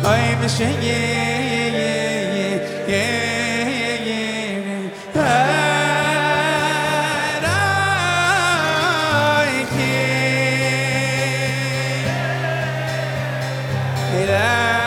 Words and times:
I'm 0.05 0.43
a 0.43 0.49
shame. 0.49 0.81
Yeah, 0.81 0.97
yeah, 1.77 2.87
yeah. 2.87 3.15
Yeah. 14.27 14.84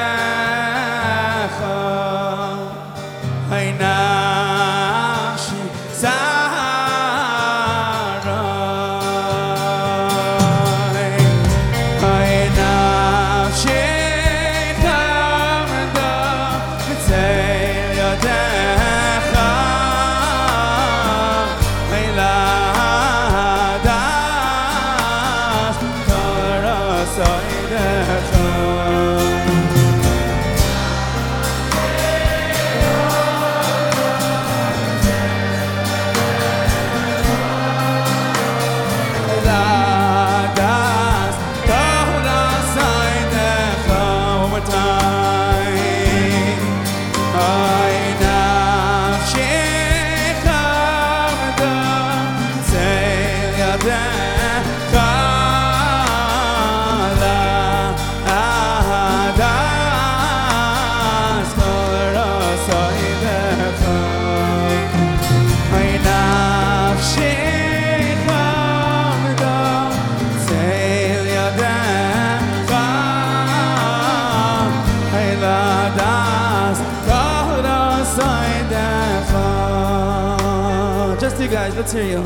you 81.40 81.48
guys. 81.48 81.76
Let's 81.76 81.92
hear 81.92 82.04
you. 82.04 82.18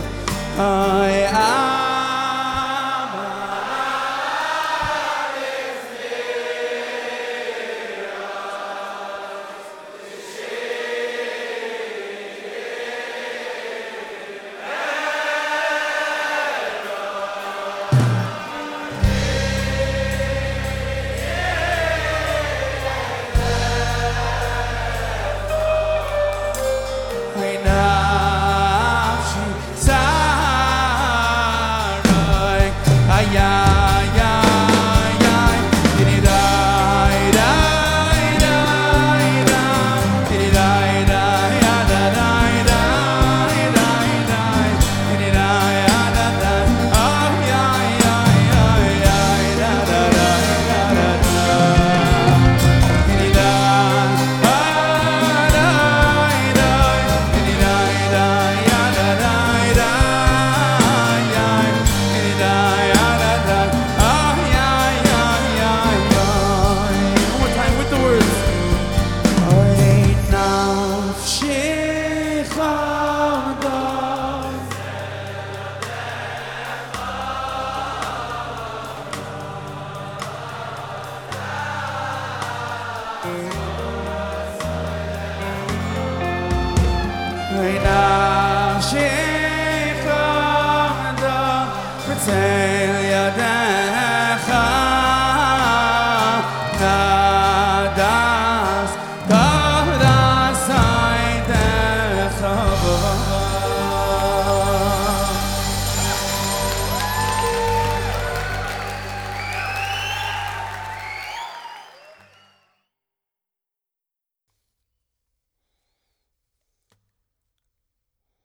Uh, 0.57 1.92
Ein 83.25 83.31
Schicht 88.83 90.03
kommt 90.03 91.23
da. 91.23 91.69